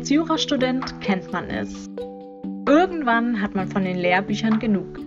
Als 0.00 0.08
Jurastudent 0.08 0.98
kennt 1.02 1.30
man 1.30 1.50
es. 1.50 1.90
Irgendwann 2.66 3.42
hat 3.42 3.54
man 3.54 3.68
von 3.68 3.84
den 3.84 3.98
Lehrbüchern 3.98 4.58
genug. 4.58 4.98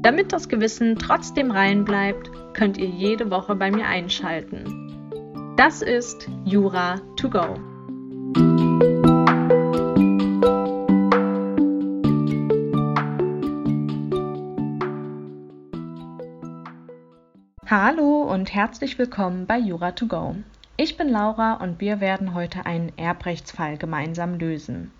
Damit 0.00 0.32
das 0.32 0.48
Gewissen 0.48 0.96
trotzdem 0.96 1.50
rein 1.50 1.84
bleibt, 1.84 2.30
könnt 2.54 2.78
ihr 2.78 2.86
jede 2.86 3.30
Woche 3.30 3.54
bei 3.56 3.70
mir 3.70 3.84
einschalten. 3.84 5.52
Das 5.58 5.82
ist 5.82 6.30
Jura 6.46 6.98
to 7.18 7.28
go. 7.28 7.58
Hallo 17.66 18.22
und 18.32 18.54
herzlich 18.54 18.98
willkommen 18.98 19.44
bei 19.46 19.58
Jura 19.58 19.92
to 19.92 20.06
go. 20.06 20.36
Ich 20.80 20.96
bin 20.96 21.08
Laura 21.08 21.54
und 21.54 21.80
wir 21.80 21.98
werden 21.98 22.34
heute 22.34 22.64
einen 22.64 22.96
Erbrechtsfall 22.96 23.78
gemeinsam 23.78 24.38
lösen. 24.38 24.92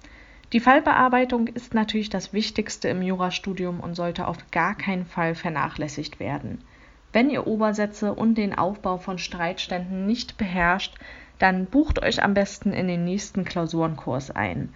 Die 0.52 0.58
Fallbearbeitung 0.58 1.46
ist 1.46 1.72
natürlich 1.72 2.10
das 2.10 2.32
Wichtigste 2.32 2.88
im 2.88 3.00
Jurastudium 3.00 3.78
und 3.78 3.94
sollte 3.94 4.26
auf 4.26 4.38
gar 4.50 4.74
keinen 4.74 5.06
Fall 5.06 5.36
vernachlässigt 5.36 6.18
werden. 6.18 6.64
Wenn 7.12 7.30
ihr 7.30 7.46
Obersätze 7.46 8.12
und 8.12 8.34
den 8.34 8.58
Aufbau 8.58 8.96
von 8.96 9.18
Streitständen 9.18 10.04
nicht 10.04 10.36
beherrscht, 10.36 10.96
dann 11.38 11.66
bucht 11.66 12.02
euch 12.02 12.24
am 12.24 12.34
besten 12.34 12.72
in 12.72 12.88
den 12.88 13.04
nächsten 13.04 13.44
Klausurenkurs 13.44 14.32
ein. 14.32 14.70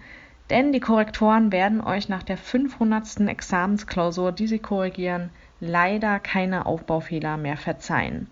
Denn 0.49 0.71
die 0.71 0.79
Korrektoren 0.79 1.51
werden 1.51 1.81
euch 1.81 2.07
nach 2.07 2.23
der 2.23 2.37
500. 2.37 3.27
Examensklausur, 3.27 4.31
die 4.31 4.47
sie 4.47 4.59
korrigieren, 4.59 5.31
leider 5.59 6.21
keine 6.21 6.65
Aufbaufehler 6.65 7.35
mehr 7.35 7.57
verzeihen. 7.57 8.27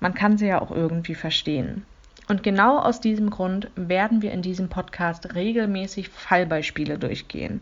Man 0.00 0.12
kann 0.12 0.36
sie 0.36 0.48
ja 0.48 0.60
auch 0.60 0.70
irgendwie 0.70 1.14
verstehen. 1.14 1.86
Und 2.30 2.44
genau 2.44 2.78
aus 2.78 3.00
diesem 3.00 3.28
Grund 3.28 3.72
werden 3.74 4.22
wir 4.22 4.30
in 4.30 4.40
diesem 4.40 4.68
Podcast 4.68 5.34
regelmäßig 5.34 6.10
Fallbeispiele 6.10 6.96
durchgehen. 6.96 7.60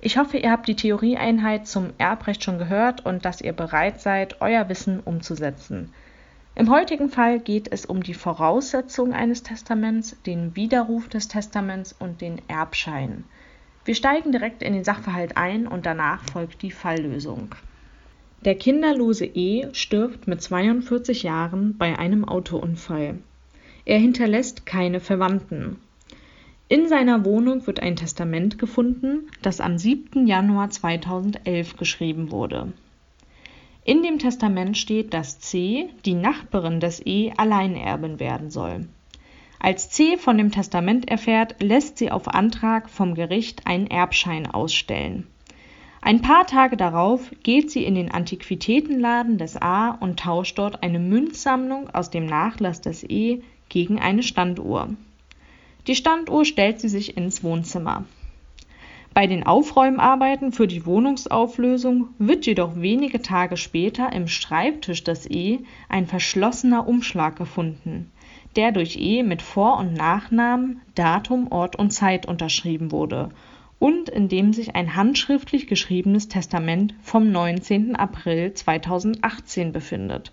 Ich 0.00 0.16
hoffe, 0.16 0.38
ihr 0.38 0.52
habt 0.52 0.68
die 0.68 0.76
Theorieeinheit 0.76 1.66
zum 1.66 1.88
Erbrecht 1.98 2.44
schon 2.44 2.58
gehört 2.58 3.04
und 3.04 3.24
dass 3.24 3.40
ihr 3.40 3.52
bereit 3.52 4.00
seid, 4.00 4.40
euer 4.40 4.68
Wissen 4.68 5.00
umzusetzen. 5.00 5.92
Im 6.54 6.70
heutigen 6.70 7.08
Fall 7.08 7.40
geht 7.40 7.72
es 7.72 7.84
um 7.84 8.00
die 8.00 8.14
Voraussetzung 8.14 9.12
eines 9.12 9.42
Testaments, 9.42 10.16
den 10.24 10.54
Widerruf 10.54 11.08
des 11.08 11.26
Testaments 11.26 11.92
und 11.98 12.20
den 12.20 12.40
Erbschein. 12.46 13.24
Wir 13.84 13.96
steigen 13.96 14.30
direkt 14.30 14.62
in 14.62 14.72
den 14.72 14.84
Sachverhalt 14.84 15.36
ein 15.36 15.66
und 15.66 15.84
danach 15.84 16.22
folgt 16.32 16.62
die 16.62 16.70
Falllösung. 16.70 17.56
Der 18.44 18.54
kinderlose 18.54 19.26
E 19.26 19.66
stirbt 19.72 20.28
mit 20.28 20.40
42 20.40 21.24
Jahren 21.24 21.76
bei 21.76 21.98
einem 21.98 22.24
Autounfall. 22.24 23.18
Er 23.86 23.98
hinterlässt 23.98 24.66
keine 24.66 24.98
Verwandten. 24.98 25.76
In 26.68 26.88
seiner 26.88 27.24
Wohnung 27.24 27.68
wird 27.68 27.78
ein 27.80 27.94
Testament 27.94 28.58
gefunden, 28.58 29.30
das 29.42 29.60
am 29.60 29.78
7. 29.78 30.26
Januar 30.26 30.70
2011 30.70 31.76
geschrieben 31.76 32.32
wurde. 32.32 32.72
In 33.84 34.02
dem 34.02 34.18
Testament 34.18 34.76
steht, 34.76 35.14
dass 35.14 35.38
C, 35.38 35.88
die 36.04 36.14
Nachbarin 36.14 36.80
des 36.80 37.00
E, 37.06 37.32
Alleinerbin 37.36 38.18
werden 38.18 38.50
soll. 38.50 38.88
Als 39.60 39.88
C 39.90 40.16
von 40.16 40.36
dem 40.36 40.50
Testament 40.50 41.08
erfährt, 41.08 41.62
lässt 41.62 41.98
sie 41.98 42.10
auf 42.10 42.26
Antrag 42.26 42.90
vom 42.90 43.14
Gericht 43.14 43.68
einen 43.68 43.86
Erbschein 43.86 44.46
ausstellen. 44.46 45.28
Ein 46.06 46.22
paar 46.22 46.46
Tage 46.46 46.76
darauf 46.76 47.32
geht 47.42 47.72
sie 47.72 47.82
in 47.82 47.96
den 47.96 48.12
Antiquitätenladen 48.12 49.38
des 49.38 49.60
A 49.60 49.90
und 49.90 50.20
tauscht 50.20 50.56
dort 50.56 50.84
eine 50.84 51.00
Münzsammlung 51.00 51.90
aus 51.92 52.10
dem 52.10 52.26
Nachlass 52.26 52.80
des 52.80 53.02
E 53.02 53.42
gegen 53.68 53.98
eine 53.98 54.22
Standuhr. 54.22 54.90
Die 55.88 55.96
Standuhr 55.96 56.44
stellt 56.44 56.80
sie 56.80 56.88
sich 56.88 57.16
ins 57.16 57.42
Wohnzimmer. 57.42 58.04
Bei 59.14 59.26
den 59.26 59.44
Aufräumarbeiten 59.44 60.52
für 60.52 60.68
die 60.68 60.86
Wohnungsauflösung 60.86 62.10
wird 62.18 62.46
jedoch 62.46 62.76
wenige 62.76 63.20
Tage 63.20 63.56
später 63.56 64.12
im 64.12 64.28
Schreibtisch 64.28 65.02
des 65.02 65.28
E 65.28 65.58
ein 65.88 66.06
verschlossener 66.06 66.86
Umschlag 66.86 67.34
gefunden, 67.34 68.12
der 68.54 68.70
durch 68.70 68.96
E 68.96 69.24
mit 69.24 69.42
Vor- 69.42 69.78
und 69.78 69.94
Nachnamen, 69.94 70.82
Datum, 70.94 71.50
Ort 71.50 71.74
und 71.74 71.90
Zeit 71.90 72.26
unterschrieben 72.26 72.92
wurde 72.92 73.30
und 73.78 74.08
in 74.08 74.28
dem 74.28 74.52
sich 74.52 74.74
ein 74.74 74.96
handschriftlich 74.96 75.66
geschriebenes 75.66 76.28
Testament 76.28 76.94
vom 77.02 77.30
19. 77.30 77.96
April 77.96 78.54
2018 78.54 79.72
befindet 79.72 80.32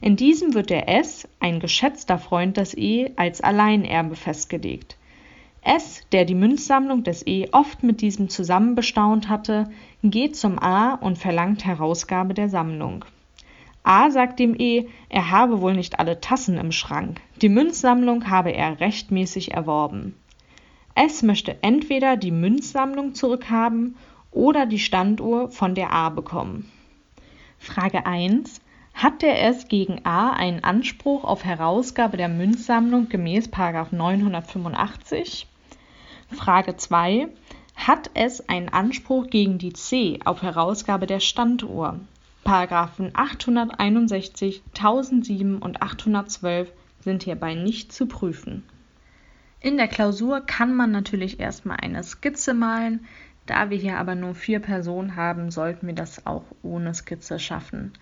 in 0.00 0.16
diesem 0.16 0.54
wird 0.54 0.70
der 0.70 0.88
S, 0.88 1.28
ein 1.40 1.58
geschätzter 1.60 2.18
Freund 2.18 2.56
des 2.56 2.76
E, 2.76 3.12
als 3.16 3.40
Alleinerbe 3.40 4.14
festgelegt. 4.14 4.96
S, 5.62 6.02
der 6.12 6.24
die 6.24 6.36
Münzsammlung 6.36 7.02
des 7.02 7.26
E 7.26 7.48
oft 7.50 7.82
mit 7.82 8.00
diesem 8.00 8.28
zusammen 8.28 8.76
bestaunt 8.76 9.28
hatte, 9.28 9.68
geht 10.04 10.36
zum 10.36 10.58
A 10.58 10.94
und 10.94 11.18
verlangt 11.18 11.64
Herausgabe 11.64 12.32
der 12.32 12.48
Sammlung. 12.48 13.04
A 13.82 14.10
sagt 14.10 14.38
dem 14.38 14.54
E, 14.58 14.86
er 15.08 15.30
habe 15.30 15.60
wohl 15.60 15.74
nicht 15.74 15.98
alle 15.98 16.20
Tassen 16.20 16.58
im 16.58 16.70
Schrank, 16.70 17.20
die 17.42 17.48
Münzsammlung 17.48 18.30
habe 18.30 18.52
er 18.52 18.78
rechtmäßig 18.80 19.52
erworben. 19.52 20.14
S 20.98 21.22
möchte 21.22 21.62
entweder 21.62 22.16
die 22.16 22.32
Münzsammlung 22.32 23.14
zurückhaben 23.14 23.94
oder 24.32 24.66
die 24.66 24.80
Standuhr 24.80 25.48
von 25.48 25.76
der 25.76 25.92
A 25.92 26.08
bekommen. 26.08 26.68
Frage 27.56 28.04
1 28.04 28.60
hat 28.94 29.22
der 29.22 29.46
S 29.46 29.68
gegen 29.68 30.04
A 30.04 30.30
einen 30.30 30.64
Anspruch 30.64 31.22
auf 31.22 31.44
Herausgabe 31.44 32.16
der 32.16 32.28
Münzsammlung 32.28 33.08
gemäß 33.08 33.48
985? 33.48 35.46
Frage 36.32 36.76
2. 36.76 37.28
Hat 37.76 38.10
es 38.14 38.48
einen 38.48 38.68
Anspruch 38.68 39.28
gegen 39.28 39.58
die 39.58 39.74
C 39.74 40.18
auf 40.24 40.42
Herausgabe 40.42 41.06
der 41.06 41.20
Standuhr? 41.20 42.00
Paragraphen 42.42 43.12
861, 43.14 44.62
1007 44.76 45.58
und 45.58 45.80
812 45.80 46.72
sind 47.04 47.22
hierbei 47.22 47.54
nicht 47.54 47.92
zu 47.92 48.06
prüfen. 48.06 48.64
In 49.60 49.76
der 49.76 49.88
Klausur 49.88 50.40
kann 50.40 50.74
man 50.74 50.92
natürlich 50.92 51.40
erstmal 51.40 51.78
eine 51.78 52.04
Skizze 52.04 52.54
malen. 52.54 53.06
Da 53.46 53.70
wir 53.70 53.78
hier 53.78 53.98
aber 53.98 54.14
nur 54.14 54.34
vier 54.34 54.60
Personen 54.60 55.16
haben, 55.16 55.50
sollten 55.50 55.86
wir 55.86 55.94
das 55.94 56.26
auch 56.26 56.44
ohne 56.62 56.94
Skizze 56.94 57.38
schaffen. 57.38 57.92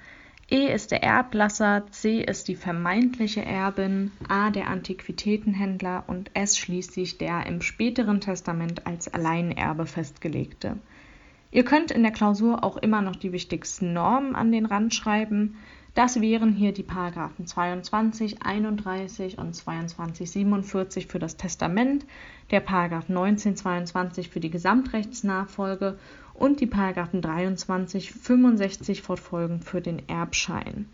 E 0.49 0.73
ist 0.73 0.93
der 0.93 1.03
Erblasser, 1.03 1.85
C 1.91 2.21
ist 2.21 2.47
die 2.47 2.55
vermeintliche 2.55 3.45
Erbin, 3.45 4.13
A 4.29 4.51
der 4.51 4.69
Antiquitätenhändler 4.69 6.05
und 6.07 6.31
S 6.35 6.57
schließlich 6.57 7.19
der 7.19 7.47
im 7.47 7.63
späteren 7.63 8.21
Testament 8.21 8.87
als 8.87 9.13
Alleinerbe 9.13 9.87
festgelegte. 9.87 10.77
Ihr 11.51 11.65
könnt 11.65 11.91
in 11.91 12.03
der 12.03 12.13
Klausur 12.13 12.63
auch 12.63 12.77
immer 12.77 13.03
noch 13.03 13.17
die 13.17 13.33
wichtigsten 13.33 13.93
Normen 13.93 14.37
an 14.37 14.53
den 14.53 14.67
Rand 14.67 14.95
schreiben. 14.95 15.57
Das 15.97 16.21
wären 16.21 16.53
hier 16.53 16.73
die 16.73 16.83
Paragraphen 16.83 17.47
22, 17.47 18.43
31 18.43 19.39
und 19.39 19.55
22, 19.55 20.31
47 20.31 21.07
für 21.07 21.19
das 21.19 21.39
Testament, 21.39 22.05
der 22.51 22.61
Paragraph 22.61 23.09
19, 23.09 23.57
22 23.57 24.29
für 24.29 24.41
die 24.41 24.51
Gesamtrechtsnachfolge 24.51 25.99
und 26.35 26.61
die 26.61 26.67
Paragraphen 26.67 27.23
23, 27.23 28.13
65 28.13 29.01
fortfolgend 29.01 29.65
für 29.65 29.81
den 29.81 30.07
Erbschein. 30.07 30.87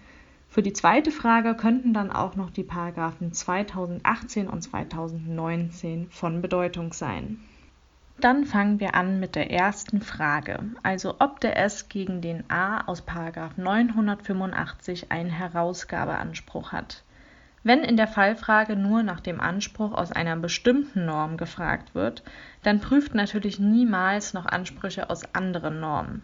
Für 0.47 0.63
die 0.63 0.73
zweite 0.73 1.11
Frage 1.11 1.57
könnten 1.57 1.93
dann 1.93 2.13
auch 2.13 2.37
noch 2.37 2.51
die 2.51 2.63
Paragraphen 2.63 3.33
2018 3.33 4.47
und 4.47 4.63
2019 4.63 6.11
von 6.11 6.41
Bedeutung 6.41 6.93
sein. 6.93 7.41
Dann 8.21 8.45
fangen 8.45 8.79
wir 8.79 8.95
an 8.95 9.21
mit 9.21 9.35
der 9.35 9.51
ersten 9.51 10.01
Frage, 10.01 10.61
also 10.83 11.17
ob 11.19 11.41
der 11.41 11.59
S 11.59 11.89
gegen 11.89 12.21
den 12.21 12.49
A 12.51 12.83
aus 12.83 13.03
985 13.57 15.11
einen 15.11 15.31
Herausgabeanspruch 15.31 16.73
hat. 16.73 17.03
Wenn 17.65 17.85
in 17.85 17.97
der 17.97 18.09
Fallfrage 18.09 18.77
nur 18.77 19.03
nach 19.03 19.21
dem 19.21 19.41
Anspruch 19.41 19.93
aus 19.93 20.13
einer 20.13 20.37
bestimmten 20.37 21.05
Norm 21.05 21.37
gefragt 21.37 21.95
wird, 21.95 22.23
dann 22.63 22.81
prüft 22.81 23.15
natürlich 23.15 23.61
niemals 23.61 24.35
noch 24.35 24.47
Ansprüche 24.47 25.11
aus 25.11 25.35
anderen 25.35 25.81
Normen. 25.81 26.23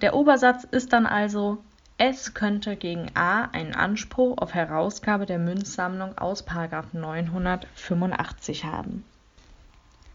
Der 0.00 0.14
Obersatz 0.14 0.62
ist 0.64 0.92
dann 0.92 1.06
also 1.06 1.64
S 1.96 2.34
könnte 2.34 2.76
gegen 2.76 3.10
A 3.14 3.46
einen 3.46 3.74
Anspruch 3.74 4.38
auf 4.38 4.54
Herausgabe 4.54 5.26
der 5.26 5.40
Münzsammlung 5.40 6.16
aus 6.18 6.44
985 6.44 8.64
haben. 8.64 9.04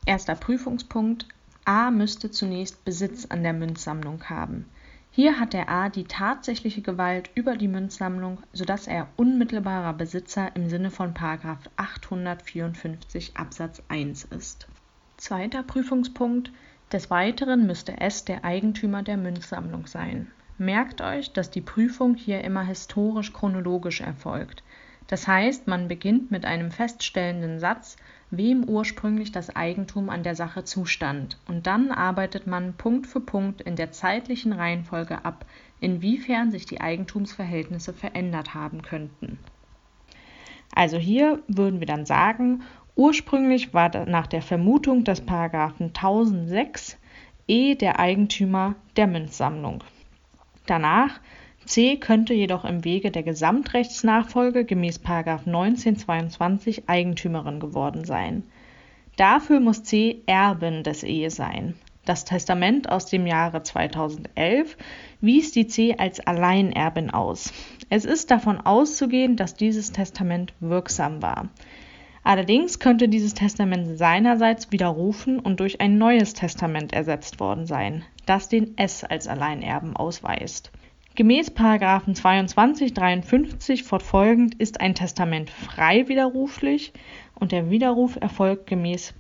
Erster 0.06 0.36
Prüfungspunkt. 0.36 1.26
A 1.64 1.90
müsste 1.90 2.30
zunächst 2.30 2.84
Besitz 2.84 3.28
an 3.28 3.42
der 3.42 3.54
Münzsammlung 3.54 4.22
haben. 4.26 4.66
Hier 5.12 5.40
hat 5.40 5.54
der 5.54 5.70
A 5.70 5.88
die 5.88 6.04
tatsächliche 6.04 6.82
Gewalt 6.82 7.30
über 7.36 7.56
die 7.56 7.70
Münzsammlung, 7.70 8.44
sodass 8.52 8.88
er 8.88 9.08
unmittelbarer 9.16 9.94
Besitzer 9.94 10.54
im 10.58 10.68
Sinne 10.68 10.92
von 10.92 11.14
854 11.16 13.38
Absatz 13.38 13.82
1 13.88 14.26
ist. 14.26 14.68
Zweiter 15.16 15.64
Prüfungspunkt. 15.64 16.52
Des 16.92 17.10
Weiteren 17.10 17.66
müsste 17.66 18.02
S 18.02 18.26
der 18.26 18.44
Eigentümer 18.44 19.04
der 19.04 19.16
Münzsammlung 19.16 19.88
sein. 19.88 20.30
Merkt 20.58 21.02
euch, 21.02 21.32
dass 21.32 21.50
die 21.50 21.62
Prüfung 21.62 22.16
hier 22.16 22.44
immer 22.44 22.64
historisch 22.64 23.32
chronologisch 23.32 24.02
erfolgt. 24.02 24.64
Das 25.08 25.28
heißt, 25.28 25.68
man 25.68 25.88
beginnt 25.88 26.32
mit 26.32 26.46
einem 26.46 26.72
feststellenden 26.72 27.60
Satz, 27.60 27.98
wem 28.32 28.64
ursprünglich 28.64 29.32
das 29.32 29.56
Eigentum 29.56 30.10
an 30.10 30.24
der 30.24 30.36
Sache 30.36 30.64
zustand, 30.64 31.38
und 31.48 31.68
dann 31.68 31.92
arbeitet 31.92 32.48
man 32.48 32.74
Punkt 32.74 33.06
für 33.06 33.20
Punkt 33.20 33.62
in 33.62 33.76
der 33.76 33.92
zeitlichen 33.92 34.54
Reihenfolge 34.54 35.24
ab, 35.24 35.46
inwiefern 35.80 36.50
sich 36.50 36.66
die 36.66 36.82
Eigentumsverhältnisse 36.82 37.94
verändert 37.94 38.54
haben 38.54 38.82
könnten. 38.82 39.38
Also 40.74 40.98
hier 40.98 41.44
würden 41.48 41.80
wir 41.80 41.88
dann 41.88 42.06
sagen, 42.06 42.64
ursprünglich 42.96 43.74
war 43.74 44.06
nach 44.06 44.28
der 44.28 44.42
Vermutung 44.42 45.04
des 45.04 45.22
Paragraphen 45.22 45.88
1006 45.88 46.98
E 47.48 47.76
der 47.76 48.00
Eigentümer 48.00 48.76
der 48.96 49.08
Münzsammlung. 49.08 49.84
Danach 50.66 51.20
C 51.66 51.98
könnte 51.98 52.34
jedoch 52.34 52.66
im 52.66 52.84
Wege 52.84 53.12
der 53.12 53.24
Gesamtrechtsnachfolge 53.24 54.66
gemäß 54.66 55.00
1922 55.06 56.90
Eigentümerin 56.90 57.60
geworden 57.60 58.06
sein. 58.06 58.44
Dafür 59.16 59.60
muss 59.60 59.84
C 59.84 60.22
Erbin 60.26 60.84
des 60.84 61.04
E 61.04 61.30
sein. 61.30 61.76
Das 62.06 62.26
Testament 62.26 62.90
aus 62.90 63.06
dem 63.06 63.26
Jahre 63.26 63.64
2011 63.64 64.78
wies 65.22 65.52
die 65.52 65.68
C 65.68 65.96
als 65.98 66.20
Alleinerbin 66.20 67.12
aus. 67.12 67.54
Es 67.90 68.04
ist 68.04 68.30
davon 68.30 68.60
auszugehen, 68.60 69.38
dass 69.38 69.56
dieses 69.56 69.92
Testament 69.94 70.54
wirksam 70.60 71.22
war. 71.22 71.50
Allerdings 72.24 72.80
könnte 72.80 73.08
dieses 73.08 73.34
Testament 73.34 73.98
seinerseits 73.98 74.72
widerrufen 74.72 75.40
und 75.40 75.60
durch 75.60 75.80
ein 75.80 75.98
neues 75.98 76.34
Testament 76.34 76.92
ersetzt 76.92 77.40
worden 77.40 77.66
sein, 77.68 78.04
das 78.26 78.50
den 78.50 78.78
S 78.78 79.04
als 79.04 79.28
Alleinerben 79.28 79.96
ausweist. 79.96 80.72
Gemäß 81.16 81.54
22, 81.54 82.96
53 82.96 83.84
fortfolgend 83.84 84.56
ist 84.56 84.82
ein 84.82 84.96
Testament 84.96 85.52
frei 85.52 86.08
widerruflich 86.08 86.92
und 87.36 87.52
der 87.52 87.70
Widerruf 87.70 88.18
erfolgt 88.20 88.66
gemäß 88.66 89.14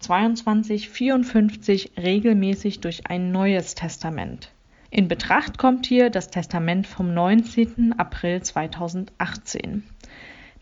22, 0.00 0.90
54 0.90 1.92
regelmäßig 1.96 2.80
durch 2.80 3.06
ein 3.06 3.32
neues 3.32 3.74
Testament. 3.74 4.52
In 4.90 5.08
Betracht 5.08 5.56
kommt 5.56 5.86
hier 5.86 6.10
das 6.10 6.28
Testament 6.28 6.86
vom 6.86 7.14
19. 7.14 7.94
April 7.98 8.42
2018. 8.42 9.84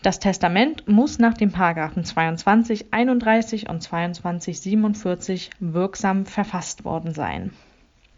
Das 0.03 0.21
Testament 0.21 0.87
muss 0.87 1.19
nach 1.19 1.35
den 1.35 1.51
Paragraphen 1.51 2.05
22, 2.05 2.93
31 2.93 3.69
und 3.69 3.83
22, 3.83 4.61
47 4.61 5.51
wirksam 5.59 6.25
verfasst 6.25 6.85
worden 6.85 7.15
sein. 7.15 7.51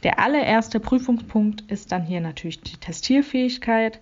Der 0.03 0.19
allererste 0.19 0.81
Prüfungspunkt 0.81 1.71
ist 1.71 1.93
dann 1.93 2.05
hier 2.05 2.21
natürlich 2.21 2.61
die 2.61 2.77
Testierfähigkeit. 2.77 4.01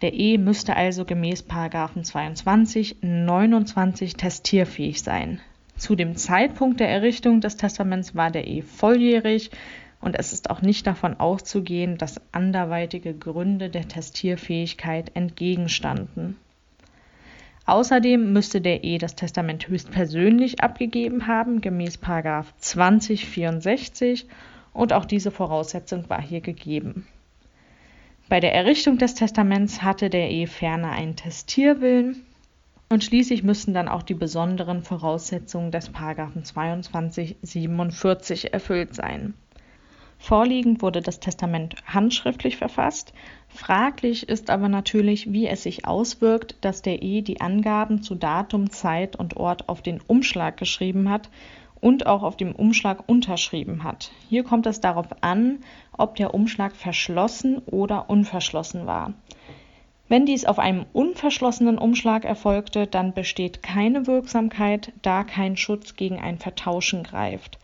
Der 0.00 0.14
E 0.14 0.38
müsste 0.38 0.76
also 0.76 1.04
gemäß 1.04 1.42
Paragraphen 1.42 2.04
22, 2.04 2.98
29 3.02 4.14
testierfähig 4.14 5.02
sein. 5.02 5.40
Zu 5.76 5.96
dem 5.96 6.16
Zeitpunkt 6.16 6.78
der 6.78 6.88
Errichtung 6.88 7.40
des 7.40 7.56
Testaments 7.56 8.14
war 8.14 8.30
der 8.30 8.46
E 8.46 8.62
volljährig 8.62 9.50
und 10.00 10.16
es 10.16 10.32
ist 10.32 10.50
auch 10.50 10.62
nicht 10.62 10.86
davon 10.86 11.18
auszugehen, 11.18 11.98
dass 11.98 12.20
anderweitige 12.30 13.12
Gründe 13.14 13.70
der 13.70 13.88
Testierfähigkeit 13.88 15.10
entgegenstanden. 15.14 16.36
Außerdem 17.66 18.32
müsste 18.32 18.60
der 18.60 18.84
E 18.84 18.98
das 18.98 19.16
Testament 19.16 19.66
höchstpersönlich 19.68 20.60
abgegeben 20.60 21.26
haben, 21.26 21.62
gemäß 21.62 21.98
2064 21.98 24.26
und 24.74 24.92
auch 24.92 25.06
diese 25.06 25.30
Voraussetzung 25.30 26.10
war 26.10 26.20
hier 26.20 26.42
gegeben. 26.42 27.06
Bei 28.28 28.40
der 28.40 28.54
Errichtung 28.54 28.98
des 28.98 29.14
Testaments 29.14 29.82
hatte 29.82 30.10
der 30.10 30.30
Ehe 30.30 30.46
ferner 30.46 30.90
einen 30.90 31.16
Testierwillen 31.16 32.26
und 32.90 33.04
schließlich 33.04 33.42
müssten 33.42 33.72
dann 33.72 33.88
auch 33.88 34.02
die 34.02 34.14
besonderen 34.14 34.82
Voraussetzungen 34.82 35.70
des 35.70 35.88
Paragraphen 35.88 36.44
2247 36.44 38.52
erfüllt 38.52 38.94
sein. 38.94 39.34
Vorliegend 40.18 40.80
wurde 40.80 41.02
das 41.02 41.20
Testament 41.20 41.76
handschriftlich 41.86 42.56
verfasst. 42.56 43.12
Fraglich 43.48 44.28
ist 44.28 44.48
aber 44.48 44.68
natürlich, 44.68 45.32
wie 45.32 45.46
es 45.46 45.64
sich 45.64 45.86
auswirkt, 45.86 46.56
dass 46.62 46.82
der 46.82 47.02
E 47.02 47.20
die 47.20 47.42
Angaben 47.42 48.02
zu 48.02 48.14
Datum, 48.14 48.70
Zeit 48.70 49.16
und 49.16 49.36
Ort 49.36 49.68
auf 49.68 49.82
den 49.82 50.00
Umschlag 50.06 50.56
geschrieben 50.56 51.10
hat 51.10 51.28
und 51.84 52.06
auch 52.06 52.22
auf 52.22 52.38
dem 52.38 52.54
Umschlag 52.54 53.06
unterschrieben 53.10 53.84
hat. 53.84 54.10
Hier 54.30 54.42
kommt 54.42 54.64
es 54.64 54.80
darauf 54.80 55.08
an, 55.20 55.58
ob 55.92 56.16
der 56.16 56.32
Umschlag 56.32 56.74
verschlossen 56.74 57.58
oder 57.58 58.08
unverschlossen 58.08 58.86
war. 58.86 59.12
Wenn 60.08 60.24
dies 60.24 60.46
auf 60.46 60.58
einem 60.58 60.86
unverschlossenen 60.94 61.76
Umschlag 61.76 62.24
erfolgte, 62.24 62.86
dann 62.86 63.12
besteht 63.12 63.62
keine 63.62 64.06
Wirksamkeit, 64.06 64.94
da 65.02 65.24
kein 65.24 65.58
Schutz 65.58 65.94
gegen 65.94 66.18
ein 66.18 66.38
Vertauschen 66.38 67.02
greift. 67.02 67.58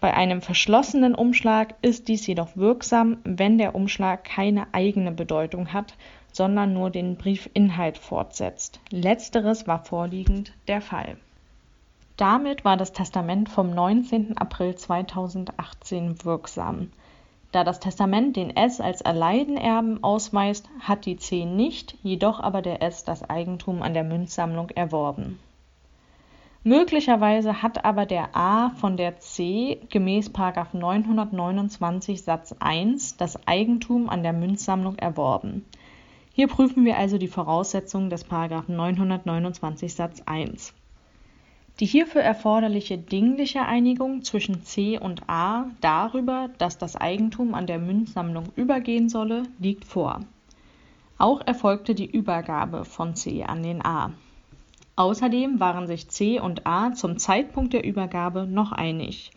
Bei 0.00 0.14
einem 0.14 0.42
verschlossenen 0.42 1.16
Umschlag 1.16 1.74
ist 1.82 2.06
dies 2.06 2.24
jedoch 2.28 2.56
wirksam, 2.56 3.16
wenn 3.24 3.58
der 3.58 3.74
Umschlag 3.74 4.22
keine 4.22 4.68
eigene 4.74 5.10
Bedeutung 5.10 5.72
hat, 5.72 5.94
sondern 6.30 6.72
nur 6.72 6.90
den 6.90 7.16
Briefinhalt 7.16 7.98
fortsetzt. 7.98 8.78
Letzteres 8.90 9.66
war 9.66 9.84
vorliegend 9.84 10.52
der 10.68 10.80
Fall. 10.80 11.16
Damit 12.16 12.64
war 12.64 12.78
das 12.78 12.92
Testament 12.92 13.50
vom 13.50 13.74
19. 13.74 14.38
April 14.38 14.74
2018 14.74 16.24
wirksam. 16.24 16.90
Da 17.52 17.62
das 17.62 17.78
Testament 17.78 18.36
den 18.36 18.56
S 18.56 18.80
als 18.80 19.02
Alleinerben 19.02 20.02
ausweist, 20.02 20.68
hat 20.80 21.04
die 21.04 21.18
C 21.18 21.44
nicht, 21.44 21.94
jedoch 22.02 22.40
aber 22.40 22.62
der 22.62 22.80
S 22.82 23.04
das 23.04 23.28
Eigentum 23.28 23.82
an 23.82 23.92
der 23.92 24.04
Münzsammlung 24.04 24.70
erworben. 24.70 25.38
Möglicherweise 26.64 27.62
hat 27.62 27.84
aber 27.84 28.06
der 28.06 28.34
A 28.34 28.70
von 28.70 28.96
der 28.96 29.20
C 29.20 29.80
gemäß 29.90 30.32
929 30.32 32.22
Satz 32.22 32.54
1 32.58 33.18
das 33.18 33.46
Eigentum 33.46 34.08
an 34.08 34.22
der 34.22 34.32
Münzsammlung 34.32 34.96
erworben. 34.96 35.66
Hier 36.32 36.48
prüfen 36.48 36.86
wir 36.86 36.96
also 36.96 37.18
die 37.18 37.28
Voraussetzungen 37.28 38.08
des 38.08 38.26
929 38.28 39.94
Satz 39.94 40.22
1. 40.24 40.72
Die 41.78 41.86
hierfür 41.86 42.22
erforderliche 42.22 42.96
dingliche 42.96 43.60
Einigung 43.60 44.22
zwischen 44.22 44.62
C 44.62 44.98
und 44.98 45.28
A 45.28 45.70
darüber, 45.82 46.48
dass 46.56 46.78
das 46.78 46.96
Eigentum 46.96 47.54
an 47.54 47.66
der 47.66 47.78
Münzsammlung 47.78 48.46
übergehen 48.56 49.10
solle, 49.10 49.42
liegt 49.58 49.84
vor. 49.84 50.20
Auch 51.18 51.46
erfolgte 51.46 51.94
die 51.94 52.10
Übergabe 52.10 52.86
von 52.86 53.14
C 53.14 53.44
an 53.44 53.62
den 53.62 53.84
A. 53.84 54.12
Außerdem 54.96 55.60
waren 55.60 55.86
sich 55.86 56.08
C 56.08 56.40
und 56.40 56.66
A 56.66 56.94
zum 56.94 57.18
Zeitpunkt 57.18 57.74
der 57.74 57.84
Übergabe 57.84 58.46
noch 58.46 58.72
einig. 58.72 59.30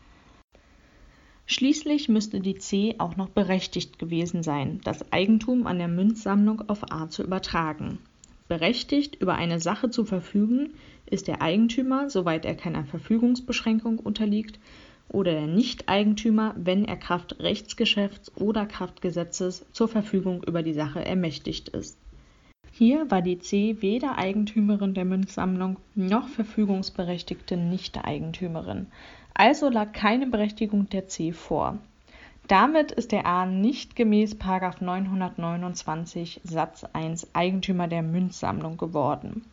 Schließlich 1.46 2.08
müsste 2.08 2.40
die 2.40 2.56
C 2.56 2.96
auch 3.00 3.18
noch 3.18 3.30
berechtigt 3.30 4.00
gewesen 4.00 4.44
sein, 4.44 4.80
das 4.86 5.12
Eigentum 5.12 5.68
an 5.68 5.80
der 5.80 5.88
Münzsammlung 5.90 6.70
auf 6.70 6.90
A 6.92 7.10
zu 7.10 7.24
übertragen. 7.24 8.00
Berechtigt, 8.50 9.16
über 9.22 9.36
eine 9.36 9.60
Sache 9.60 9.92
zu 9.92 10.06
verfügen, 10.06 10.74
ist 11.06 11.28
der 11.28 11.42
Eigentümer, 11.42 12.10
soweit 12.10 12.46
er 12.46 12.56
keiner 12.56 12.84
Verfügungsbeschränkung 12.84 14.00
unterliegt, 14.00 14.60
oder 15.08 15.32
der 15.32 15.48
Nichteigentümer, 15.48 16.56
wenn 16.58 16.84
er 16.84 16.98
Kraft 16.98 17.40
Rechtsgeschäfts 17.40 18.36
oder 18.38 18.66
Kraft 18.66 19.02
Gesetzes 19.02 19.66
zur 19.72 19.88
Verfügung 19.88 20.44
über 20.44 20.64
die 20.64 20.74
Sache 20.74 21.06
ermächtigt 21.06 21.70
ist. 21.70 21.98
Hier 22.72 23.10
war 23.10 23.22
die 23.22 23.40
C 23.40 23.78
weder 23.82 24.18
Eigentümerin 24.18 24.94
der 24.94 25.06
Münzsammlung 25.06 25.78
noch 25.96 26.28
verfügungsberechtigte 26.28 27.56
Nichteigentümerin, 27.56 28.88
also 29.36 29.70
lag 29.70 29.94
keine 29.94 30.28
Berechtigung 30.28 30.90
der 30.90 31.08
C 31.08 31.32
vor. 31.34 31.78
Damit 32.50 32.92
ist 32.92 33.12
der 33.12 33.28
A 33.28 33.46
nicht 33.46 33.96
gemäß 33.96 34.36
929 34.82 36.42
Satz 36.44 36.84
1 36.94 37.36
Eigentümer 37.36 37.88
der 37.88 38.02
Münzsammlung 38.02 38.76
geworden. 38.76 39.46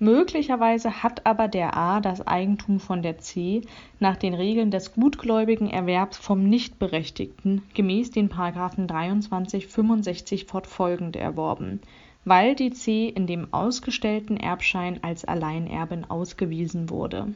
Möglicherweise 0.00 1.04
hat 1.04 1.24
aber 1.24 1.46
der 1.46 1.76
A 1.76 2.00
das 2.00 2.26
Eigentum 2.26 2.80
von 2.80 3.02
der 3.02 3.18
C 3.18 3.62
nach 4.00 4.16
den 4.16 4.34
Regeln 4.34 4.72
des 4.72 4.92
gutgläubigen 4.94 5.70
Erwerbs 5.70 6.18
vom 6.18 6.42
Nichtberechtigten 6.42 7.62
gemäß 7.74 8.10
den 8.10 8.28
23, 8.28 9.68
65 9.68 10.46
fortfolgende 10.46 11.20
erworben, 11.20 11.80
weil 12.24 12.56
die 12.56 12.72
C 12.72 13.06
in 13.06 13.28
dem 13.28 13.54
ausgestellten 13.54 14.36
Erbschein 14.36 14.98
als 15.04 15.24
Alleinerbin 15.24 16.10
ausgewiesen 16.10 16.90
wurde 16.90 17.34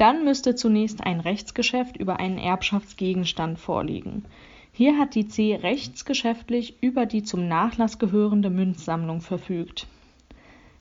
dann 0.00 0.24
müsste 0.24 0.54
zunächst 0.54 1.04
ein 1.04 1.20
Rechtsgeschäft 1.20 1.96
über 1.96 2.18
einen 2.20 2.38
Erbschaftsgegenstand 2.38 3.58
vorliegen. 3.58 4.24
Hier 4.72 4.96
hat 4.98 5.14
die 5.14 5.26
C 5.26 5.56
rechtsgeschäftlich 5.56 6.82
über 6.82 7.04
die 7.04 7.22
zum 7.22 7.48
Nachlass 7.48 7.98
gehörende 7.98 8.50
Münzsammlung 8.50 9.20
verfügt. 9.20 9.86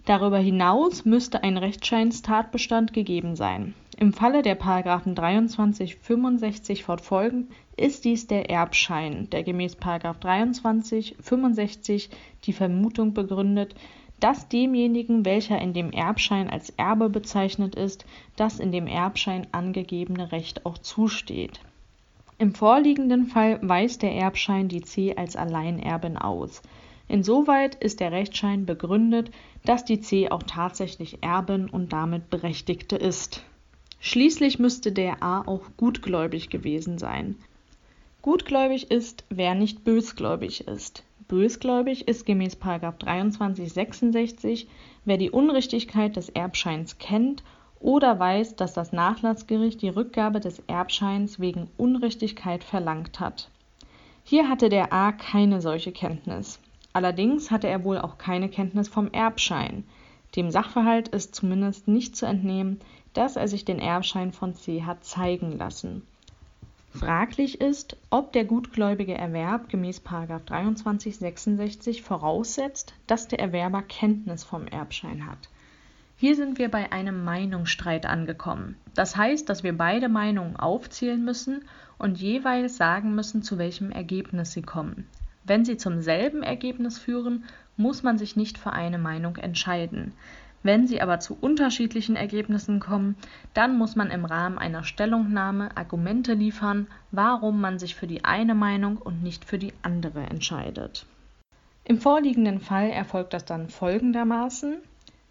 Darüber 0.06 0.38
hinaus 0.38 1.04
müsste 1.04 1.44
ein 1.44 1.58
Rechtsscheinstatbestand 1.58 2.94
gegeben 2.94 3.36
sein. 3.36 3.74
Im 3.98 4.14
Falle 4.14 4.44
der§ 4.44 4.60
23 5.14 5.96
65 5.96 6.84
fortfolgend 6.84 7.52
ist 7.76 8.06
dies 8.06 8.28
der 8.28 8.50
Erbschein, 8.50 9.30
der 9.32 9.44
gemäß§ 9.44 9.78
23 10.20 11.16
65 11.20 12.10
die 12.44 12.54
Vermutung 12.54 13.14
begründet, 13.14 13.76
das 14.20 14.48
demjenigen, 14.48 15.26
welcher 15.26 15.62
in 15.62 15.74
dem 15.74 15.92
Erbschein 15.92 16.50
als 16.50 16.72
Erbe 16.72 17.10
bezeichnet 17.10 17.76
ist, 17.76 18.06
das 18.36 18.60
in 18.60 18.72
dem 18.72 18.88
Erbschein 18.88 19.48
angegebene 19.52 20.32
Recht 20.32 20.66
auch 20.66 20.78
zusteht. 20.78 21.60
Im 22.40 22.54
vorliegenden 22.54 23.26
Fall 23.26 23.60
weist 23.62 24.02
der 24.02 24.14
Erbschein 24.14 24.68
die 24.68 24.82
C 24.82 25.16
als 25.16 25.36
Alleinerbin 25.36 26.18
aus. 26.18 26.62
Insoweit 27.08 27.76
ist 27.76 28.00
der 28.00 28.12
Rechtsschein 28.12 28.66
begründet, 28.66 29.32
dass 29.66 29.86
die 29.86 30.02
C 30.02 30.30
auch 30.30 30.44
tatsächlich 30.44 31.24
Erbin 31.24 31.70
und 31.70 31.94
damit 31.94 32.30
Berechtigte 32.30 32.96
ist. 32.96 33.44
Schließlich 34.00 34.60
müsste 34.60 34.92
der 34.92 35.24
A 35.24 35.42
auch 35.42 35.64
gutgläubig 35.78 36.50
gewesen 36.50 36.98
sein. 36.98 37.36
Gutgläubig 38.22 38.92
ist, 38.92 39.24
wer 39.30 39.56
nicht 39.56 39.84
bösgläubig 39.84 40.68
ist. 40.68 41.04
Bösgläubig 41.28 42.08
ist 42.08 42.26
gemäß 42.26 42.60
2366, 42.60 44.68
wer 45.04 45.18
die 45.18 45.32
Unrichtigkeit 45.32 46.16
des 46.16 46.30
Erbscheins 46.30 47.00
kennt 47.00 47.44
oder 47.80 48.18
weiß, 48.18 48.56
dass 48.56 48.74
das 48.74 48.94
Nachlassgericht 48.94 49.82
die 49.82 49.90
Rückgabe 49.90 50.40
des 50.40 50.60
Erbscheins 50.68 51.40
wegen 51.40 51.70
Unrichtigkeit 51.78 52.64
verlangt 52.64 53.20
hat. 53.20 53.50
Hier 54.24 54.50
hatte 54.50 54.70
der 54.70 54.94
A 54.94 55.12
keine 55.12 55.62
solche 55.62 55.92
Kenntnis. 55.92 56.60
Allerdings 56.94 57.52
hatte 57.52 57.68
er 57.68 57.84
wohl 57.84 58.00
auch 58.00 58.18
keine 58.18 58.50
Kenntnis 58.50 58.88
vom 58.88 59.12
Erbschein. 59.12 59.84
Dem 60.36 60.50
Sachverhalt 60.50 61.10
ist 61.10 61.36
zumindest 61.36 61.88
nicht 61.88 62.16
zu 62.16 62.26
entnehmen, 62.26 62.80
dass 63.14 63.36
er 63.36 63.48
sich 63.48 63.66
den 63.66 63.80
Erbschein 63.80 64.32
von 64.32 64.54
C 64.54 64.84
hat 64.84 65.04
zeigen 65.04 65.58
lassen. 65.58 66.04
Fraglich 67.00 67.62
ist, 67.62 67.96
ob 68.10 68.34
der 68.34 68.44
gutgläubige 68.44 69.16
Erwerb 69.16 69.70
gemäß 69.70 70.02
2366 70.02 72.02
voraussetzt, 72.02 72.96
dass 73.06 73.28
der 73.28 73.40
Erwerber 73.40 73.84
Kenntnis 73.84 74.44
vom 74.44 74.66
Erbschein 74.66 75.28
hat. 75.28 75.38
Hier 76.16 76.36
sind 76.36 76.58
wir 76.58 76.72
bei 76.72 76.92
einem 76.92 77.24
Meinungsstreit 77.24 78.08
angekommen. 78.08 78.78
Das 78.96 79.16
heißt, 79.16 79.48
dass 79.48 79.64
wir 79.64 79.78
beide 79.78 80.10
Meinungen 80.10 80.56
aufzählen 80.56 81.24
müssen 81.24 81.66
und 82.00 82.20
jeweils 82.20 82.78
sagen 82.78 83.14
müssen, 83.14 83.44
zu 83.44 83.60
welchem 83.60 83.92
Ergebnis 83.92 84.54
sie 84.54 84.64
kommen. 84.64 85.08
Wenn 85.44 85.66
sie 85.66 85.78
zum 85.78 86.02
selben 86.02 86.42
Ergebnis 86.42 86.98
führen, 86.98 87.46
muss 87.78 88.02
man 88.02 88.18
sich 88.18 88.36
nicht 88.36 88.58
für 88.58 88.74
eine 88.74 88.98
Meinung 88.98 89.36
entscheiden. 89.36 90.14
Wenn 90.64 90.88
sie 90.88 91.02
aber 91.02 91.20
zu 91.20 91.38
unterschiedlichen 91.40 92.16
Ergebnissen 92.16 92.80
kommen, 92.80 93.16
dann 93.54 93.78
muss 93.78 93.96
man 93.96 94.10
im 94.10 94.26
Rahmen 94.26 94.58
einer 94.58 94.84
Stellungnahme 94.84 95.76
Argumente 95.78 96.34
liefern, 96.34 96.88
warum 97.12 97.62
man 97.62 97.80
sich 97.80 97.96
für 97.96 98.08
die 98.08 98.26
eine 98.26 98.56
Meinung 98.56 98.98
und 98.98 99.24
nicht 99.24 99.46
für 99.46 99.60
die 99.60 99.74
andere 99.82 100.22
entscheidet. 100.22 101.06
Im 101.84 102.02
vorliegenden 102.02 102.60
Fall 102.60 102.90
erfolgt 102.90 103.34
das 103.34 103.46
dann 103.46 103.70
folgendermaßen. 103.70 104.78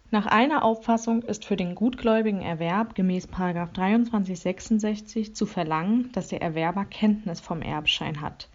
Nach 0.09 0.25
einer 0.25 0.63
Auffassung 0.63 1.21
ist 1.21 1.45
für 1.45 1.57
den 1.57 1.75
gutgläubigen 1.75 2.41
Erwerb 2.41 2.95
gemäß 2.95 3.27
2366 3.27 5.35
zu 5.35 5.45
verlangen, 5.45 6.09
dass 6.13 6.29
der 6.29 6.41
Erwerber 6.41 6.85
Kenntnis 6.85 7.41
vom 7.41 7.61
Erbschein 7.61 8.21
hat. 8.21 8.47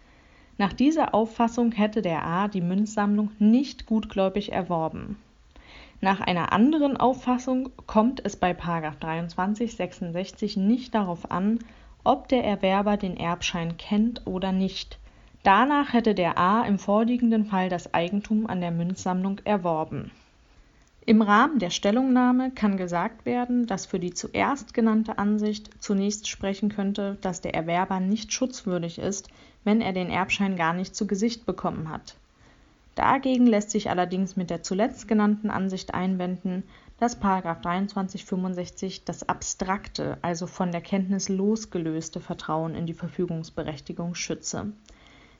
Nach 0.57 0.73
dieser 0.73 1.13
Auffassung 1.13 1.71
hätte 1.71 2.01
der 2.01 2.25
A 2.25 2.47
die 2.47 2.61
Münzsammlung 2.61 3.31
nicht 3.39 3.85
gutgläubig 3.85 4.51
erworben. 4.51 5.17
Nach 6.03 6.19
einer 6.19 6.51
anderen 6.51 6.97
Auffassung 6.97 7.69
kommt 7.87 8.19
es 8.25 8.35
bei 8.35 8.53
2366 8.53 10.57
nicht 10.57 10.93
darauf 10.93 11.31
an, 11.31 11.59
ob 12.03 12.27
der 12.27 12.43
Erwerber 12.43 12.97
den 12.97 13.15
Erbschein 13.15 13.77
kennt 13.77 14.27
oder 14.27 14.51
nicht. 14.51 14.99
Danach 15.43 15.93
hätte 15.93 16.13
der 16.13 16.37
A 16.37 16.63
im 16.63 16.77
vorliegenden 16.77 17.45
Fall 17.45 17.69
das 17.69 17.93
Eigentum 17.93 18.47
an 18.47 18.59
der 18.59 18.71
Münzsammlung 18.71 19.39
erworben. 19.45 20.11
Im 21.05 21.21
Rahmen 21.21 21.59
der 21.59 21.69
Stellungnahme 21.69 22.51
kann 22.51 22.75
gesagt 22.75 23.25
werden, 23.25 23.65
dass 23.65 23.85
für 23.85 24.01
die 24.01 24.13
zuerst 24.13 24.73
genannte 24.73 25.17
Ansicht 25.17 25.69
zunächst 25.81 26.27
sprechen 26.27 26.67
könnte, 26.67 27.17
dass 27.21 27.39
der 27.39 27.55
Erwerber 27.55 28.01
nicht 28.01 28.33
schutzwürdig 28.33 28.99
ist, 28.99 29.29
wenn 29.63 29.79
er 29.79 29.93
den 29.93 30.09
Erbschein 30.09 30.57
gar 30.57 30.73
nicht 30.73 30.97
zu 30.97 31.07
Gesicht 31.07 31.45
bekommen 31.45 31.87
hat. 31.87 32.17
Dagegen 32.95 33.47
lässt 33.47 33.71
sich 33.71 33.89
allerdings 33.89 34.35
mit 34.35 34.51
der 34.51 34.61
zuletzt 34.61 35.07
genannten 35.07 35.49
Ansicht 35.49 35.95
einwenden, 35.95 36.63
dass 36.99 37.19
2365 37.19 39.03
das 39.03 39.27
abstrakte, 39.27 40.17
also 40.21 40.45
von 40.45 40.71
der 40.71 40.81
Kenntnis 40.81 41.27
losgelöste 41.27 42.19
Vertrauen 42.19 42.75
in 42.75 42.85
die 42.85 42.93
Verfügungsberechtigung 42.93 44.13
schütze. 44.13 44.73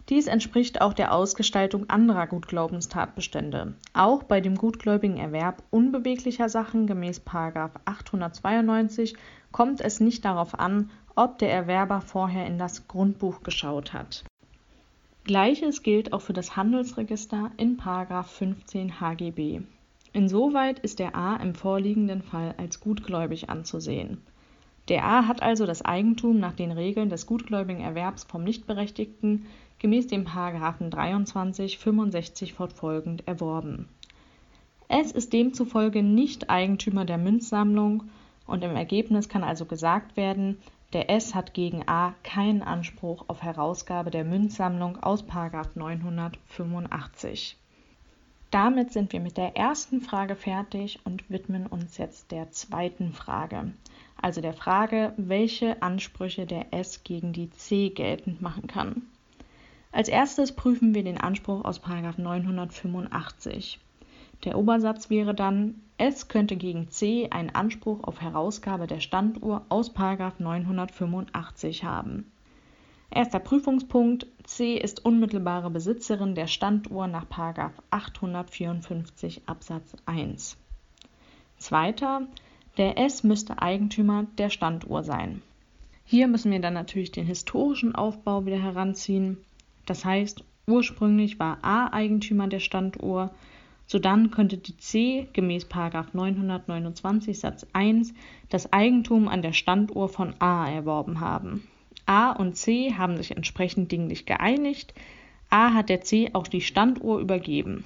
Dies 0.10 0.28
entspricht 0.28 0.82
auch 0.82 0.94
der 0.94 1.14
Ausgestaltung 1.14 1.90
anderer 1.90 2.28
Gutglaubenstatbestände. 2.28 3.76
Auch 3.94 4.24
bei 4.24 4.42
dem 4.42 4.56
gutgläubigen 4.56 5.18
Erwerb 5.18 5.64
unbeweglicher 5.70 6.50
Sachen 6.50 6.88
gemäß 6.88 7.22
892 7.26 9.16
kommt 9.52 9.80
es 9.80 10.02
nicht 10.02 10.26
darauf 10.26 10.60
an, 10.60 10.90
ob 11.16 11.38
der 11.38 11.54
Erwerber 11.54 12.02
vorher 12.02 12.48
in 12.48 12.58
das 12.58 12.88
Grundbuch 12.88 13.44
geschaut 13.44 13.94
hat 13.94 14.26
Gleiches 15.26 15.84
gilt 15.84 16.12
auch 16.12 16.20
für 16.20 16.34
das 16.34 16.58
Handelsregister 16.58 17.52
in§ 17.56 17.78
15 18.24 19.00
HGB. 19.00 19.62
Insoweit 20.12 20.80
ist 20.80 21.00
der 21.00 21.16
A 21.16 21.38
im 21.38 21.56
vorliegenden 21.56 22.22
Fall 22.22 22.54
als 22.58 22.82
gutgläubig 22.82 23.50
anzusehen. 23.50 24.22
Der 24.90 25.06
A 25.06 25.26
hat 25.26 25.42
also 25.42 25.66
das 25.66 25.82
Eigentum 25.82 26.42
nach 26.42 26.52
den 26.52 26.72
Regeln 26.72 27.10
des 27.10 27.26
gutgläubigen 27.26 27.82
Erwerbs 27.82 28.26
vom 28.26 28.44
Nichtberechtigten 28.44 29.46
gemäß 29.80 30.08
dem§ 30.08 30.26
23, 30.90 31.78
65 31.78 32.54
fortfolgend 32.54 33.26
erworben. 33.26 33.88
Es 34.90 35.14
ist 35.14 35.32
demzufolge 35.32 36.04
nicht 36.04 36.50
Eigentümer 36.50 37.06
der 37.06 37.18
Münzsammlung 37.18 38.04
und 38.46 38.62
im 38.62 38.76
Ergebnis 38.76 39.30
kann 39.30 39.46
also 39.46 39.64
gesagt 39.64 40.18
werden, 40.18 40.58
der 40.94 41.10
S 41.10 41.36
hat 41.36 41.54
gegen 41.54 41.86
A 41.88 42.14
keinen 42.24 42.62
Anspruch 42.62 43.26
auf 43.28 43.42
Herausgabe 43.42 44.12
der 44.12 44.24
Münzsammlung 44.24 45.04
aus 45.04 45.26
985. 45.26 47.58
Damit 48.52 48.94
sind 48.94 49.12
wir 49.12 49.20
mit 49.20 49.36
der 49.38 49.58
ersten 49.58 50.00
Frage 50.00 50.36
fertig 50.36 51.00
und 51.06 51.28
widmen 51.32 51.66
uns 51.66 51.98
jetzt 51.98 52.30
der 52.32 52.52
zweiten 52.52 53.12
Frage, 53.12 53.74
also 54.22 54.42
der 54.42 54.54
Frage, 54.54 55.14
welche 55.18 55.82
Ansprüche 55.82 56.46
der 56.46 56.72
S 56.72 57.04
gegen 57.04 57.34
die 57.34 57.50
C 57.50 57.90
geltend 57.90 58.44
machen 58.44 58.68
kann. 58.68 59.08
Als 59.92 60.08
erstes 60.08 60.56
prüfen 60.56 60.94
wir 60.94 61.04
den 61.04 61.20
Anspruch 61.20 61.66
aus 61.66 61.82
985. 61.84 63.80
Der 64.44 64.58
Obersatz 64.58 65.10
wäre 65.10 65.34
dann, 65.34 65.76
es 65.98 66.28
könnte 66.28 66.58
gegen 66.58 66.90
C 66.90 67.30
einen 67.30 67.52
Anspruch 67.52 68.04
auf 68.04 68.20
Herausgabe 68.20 68.88
der 68.88 69.00
Standuhr 69.00 69.66
aus 69.70 69.94
985 69.94 71.84
haben. 71.86 72.30
Erster 73.10 73.40
Prüfungspunkt: 73.40 74.28
C 74.44 74.76
ist 74.76 75.06
unmittelbare 75.06 75.70
Besitzerin 75.70 76.36
der 76.36 76.48
Standuhr 76.48 77.08
nach 77.08 77.28
854 77.92 79.44
Absatz 79.46 79.96
1. 80.08 80.58
Zweiter: 81.58 82.28
Der 82.78 82.98
S 82.98 83.24
müsste 83.24 83.62
Eigentümer 83.62 84.26
der 84.38 84.50
Standuhr 84.50 85.04
sein. 85.04 85.42
Hier 86.06 86.28
müssen 86.28 86.52
wir 86.52 86.60
dann 86.60 86.74
natürlich 86.74 87.12
den 87.12 87.26
historischen 87.26 87.96
Aufbau 87.96 88.46
wieder 88.46 88.62
heranziehen. 88.62 89.38
Das 89.86 90.04
heißt, 90.04 90.44
ursprünglich 90.68 91.40
war 91.40 91.60
A 91.62 91.94
Eigentümer 91.94 92.48
der 92.48 92.60
Standuhr, 92.60 93.32
Sodann 93.86 94.32
könnte 94.32 94.58
die 94.58 94.78
C 94.78 95.28
gemäß 95.34 95.68
929 95.70 97.40
Satz 97.40 97.68
1 97.74 98.14
das 98.50 98.72
Eigentum 98.74 99.28
an 99.28 99.42
der 99.42 99.54
Standuhr 99.54 100.10
von 100.10 100.34
A 100.40 100.70
erworben 100.70 101.20
haben. 101.20 101.68
A 102.06 102.32
und 102.32 102.56
C 102.56 102.94
haben 102.96 103.18
sich 103.18 103.32
entsprechend 103.32 103.92
dinglich 103.92 104.26
geeinigt. 104.26 104.94
A 105.50 105.74
hat 105.74 105.90
der 105.90 106.02
C 106.02 106.32
auch 106.34 106.48
die 106.48 106.62
Standuhr 106.62 107.20
übergeben. 107.20 107.86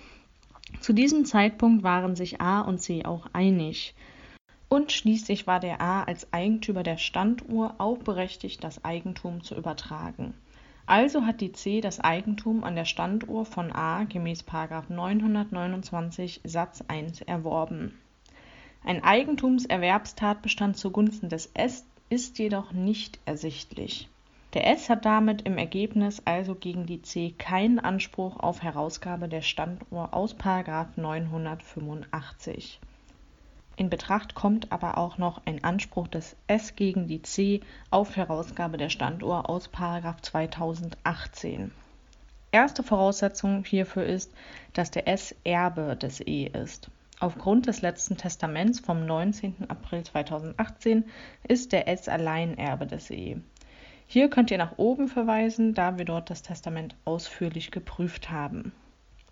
Zu 0.79 0.93
diesem 0.93 1.25
Zeitpunkt 1.25 1.83
waren 1.83 2.15
sich 2.15 2.41
A 2.41 2.61
und 2.61 2.79
C 2.79 3.05
auch 3.05 3.27
einig. 3.33 3.93
Und 4.69 4.91
schließlich 4.91 5.47
war 5.47 5.59
der 5.59 5.81
A 5.81 6.03
als 6.03 6.31
Eigentümer 6.33 6.83
der 6.83 6.97
Standuhr 6.97 7.75
auch 7.77 7.97
berechtigt, 7.99 8.63
das 8.63 8.83
Eigentum 8.83 9.43
zu 9.43 9.55
übertragen. 9.55 10.33
Also 10.87 11.25
hat 11.25 11.41
die 11.41 11.51
C 11.51 11.81
das 11.81 11.99
Eigentum 11.99 12.63
an 12.63 12.75
der 12.75 12.85
Standuhr 12.85 13.45
von 13.45 13.73
A 13.73 14.05
gemäß 14.05 14.45
929 14.87 16.39
Satz 16.45 16.81
1 16.87 17.23
erworben. 17.23 17.99
Ein 18.85 19.03
Eigentumserwerbstatbestand 19.03 20.77
zugunsten 20.77 21.27
des 21.27 21.51
S 21.53 21.85
ist 22.09 22.39
jedoch 22.39 22.71
nicht 22.71 23.19
ersichtlich. 23.25 24.07
Der 24.53 24.65
S 24.65 24.89
hat 24.89 25.03
damit 25.03 25.41
im 25.41 25.57
Ergebnis 25.57 26.21
also 26.23 26.55
gegen 26.55 26.85
die 26.85 27.01
C 27.01 27.35
keinen 27.37 27.79
Anspruch 27.79 28.39
auf 28.39 28.63
Herausgabe 28.63 29.27
der 29.27 29.41
Standuhr 29.41 30.13
aus 30.13 30.35
985 30.35 32.79
in 33.77 33.89
Betracht 33.91 34.33
kommt 34.33 34.71
aber 34.71 34.97
auch 34.97 35.19
noch 35.19 35.45
ein 35.45 35.63
Anspruch 35.63 36.07
des 36.07 36.35
S 36.47 36.75
gegen 36.75 37.07
die 37.07 37.21
C 37.21 37.61
auf 37.91 38.15
Herausgabe 38.15 38.77
der 38.77 38.89
Standuhr 38.89 39.47
aus 39.49 39.69
2018. 39.71 41.71
Erste 42.51 42.81
Voraussetzung 42.81 43.63
hierfür 43.63 44.03
ist, 44.03 44.33
dass 44.73 44.89
der 44.89 45.07
S 45.07 45.35
Erbe 45.43 45.95
des 45.95 46.21
E 46.21 46.47
ist. 46.47 46.89
Aufgrund 47.19 47.67
des 47.67 47.83
letzten 47.83 48.17
Testaments 48.17 48.79
vom 48.79 49.05
19. 49.05 49.69
April 49.69 50.03
2018 50.03 51.05
ist 51.47 51.71
der 51.71 51.87
S 51.87 52.09
Alleinerbe 52.09 52.87
des 52.87 53.11
E. 53.11 53.37
Hier 54.07 54.31
könnt 54.31 54.49
ihr 54.49 54.57
nach 54.57 54.77
oben 54.77 55.07
verweisen, 55.07 55.75
da 55.75 55.99
wir 55.99 56.05
dort 56.05 56.31
das 56.31 56.41
Testament 56.41 56.95
ausführlich 57.05 57.69
geprüft 57.69 58.31
haben. 58.31 58.71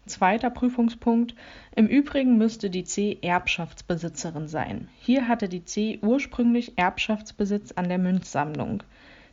Zweiter 0.07 0.51
Prüfungspunkt. 0.51 1.33
Im 1.75 1.87
Übrigen 1.87 2.37
müsste 2.37 2.69
die 2.69 2.83
C 2.83 3.17
Erbschaftsbesitzerin 3.23 4.47
sein. 4.47 4.87
Hier 4.99 5.27
hatte 5.27 5.49
die 5.49 5.65
C 5.65 5.97
ursprünglich 6.03 6.77
Erbschaftsbesitz 6.77 7.71
an 7.71 7.89
der 7.89 7.97
Münzsammlung. 7.97 8.83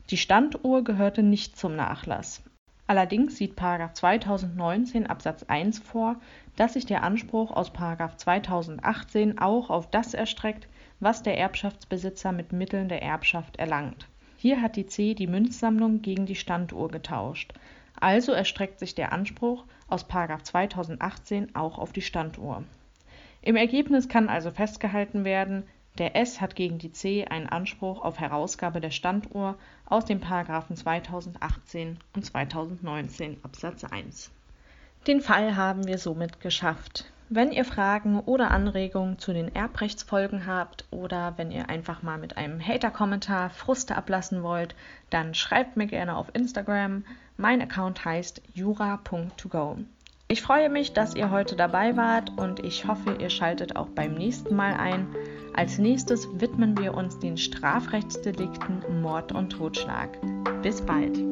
Die 0.08 0.16
Standuhr 0.16 0.82
gehörte 0.82 1.22
nicht 1.22 1.58
zum 1.58 1.76
Nachlass. 1.76 2.42
Allerdings 2.86 3.36
sieht 3.36 3.58
2019 3.58 5.06
Absatz 5.06 5.42
1 5.42 5.78
vor, 5.78 6.16
dass 6.56 6.72
sich 6.72 6.86
der 6.86 7.02
Anspruch 7.02 7.50
aus 7.50 7.70
2018 8.16 9.38
auch 9.38 9.68
auf 9.68 9.90
das 9.90 10.14
erstreckt, 10.14 10.68
was 11.00 11.22
der 11.22 11.36
Erbschaftsbesitzer 11.38 12.32
mit 12.32 12.52
Mitteln 12.52 12.88
der 12.88 13.02
Erbschaft 13.02 13.58
erlangt. 13.58 14.08
Hier 14.42 14.60
hat 14.60 14.74
die 14.74 14.86
C 14.86 15.14
die 15.14 15.28
Münzsammlung 15.28 16.02
gegen 16.02 16.26
die 16.26 16.34
Standuhr 16.34 16.88
getauscht. 16.88 17.52
Also 18.00 18.32
erstreckt 18.32 18.80
sich 18.80 18.96
der 18.96 19.12
Anspruch 19.12 19.64
aus 19.86 20.04
2018 20.08 21.54
auch 21.54 21.78
auf 21.78 21.92
die 21.92 22.02
Standuhr. 22.02 22.64
Im 23.40 23.54
Ergebnis 23.54 24.08
kann 24.08 24.28
also 24.28 24.50
festgehalten 24.50 25.24
werden, 25.24 25.62
der 25.96 26.16
S 26.16 26.40
hat 26.40 26.56
gegen 26.56 26.78
die 26.78 26.90
C 26.90 27.24
einen 27.24 27.48
Anspruch 27.48 28.02
auf 28.02 28.18
Herausgabe 28.18 28.80
der 28.80 28.90
Standuhr 28.90 29.56
aus 29.86 30.06
den 30.06 30.18
Paragraphen 30.18 30.74
2018 30.74 31.98
und 32.16 32.24
2019 32.26 33.36
Absatz 33.44 33.84
1. 33.84 34.32
Den 35.06 35.20
Fall 35.20 35.54
haben 35.54 35.86
wir 35.86 35.98
somit 35.98 36.40
geschafft. 36.40 37.11
Wenn 37.34 37.50
ihr 37.50 37.64
Fragen 37.64 38.20
oder 38.20 38.50
Anregungen 38.50 39.18
zu 39.18 39.32
den 39.32 39.54
Erbrechtsfolgen 39.54 40.46
habt 40.46 40.84
oder 40.90 41.32
wenn 41.38 41.50
ihr 41.50 41.70
einfach 41.70 42.02
mal 42.02 42.18
mit 42.18 42.36
einem 42.36 42.60
Hater-Kommentar 42.60 43.48
Fruste 43.48 43.96
ablassen 43.96 44.42
wollt, 44.42 44.74
dann 45.08 45.32
schreibt 45.32 45.78
mir 45.78 45.86
gerne 45.86 46.14
auf 46.14 46.26
Instagram. 46.34 47.06
Mein 47.38 47.62
Account 47.62 48.04
heißt 48.04 48.42
jura.togo. 48.52 49.78
Ich 50.28 50.42
freue 50.42 50.68
mich, 50.68 50.92
dass 50.92 51.14
ihr 51.14 51.30
heute 51.30 51.56
dabei 51.56 51.96
wart 51.96 52.36
und 52.36 52.60
ich 52.60 52.86
hoffe, 52.86 53.16
ihr 53.18 53.30
schaltet 53.30 53.76
auch 53.76 53.88
beim 53.88 54.12
nächsten 54.12 54.54
Mal 54.54 54.74
ein. 54.74 55.06
Als 55.54 55.78
nächstes 55.78 56.28
widmen 56.38 56.76
wir 56.76 56.92
uns 56.92 57.18
den 57.18 57.38
Strafrechtsdelikten 57.38 59.00
Mord 59.00 59.32
und 59.32 59.48
Totschlag. 59.48 60.10
Bis 60.60 60.82
bald. 60.82 61.31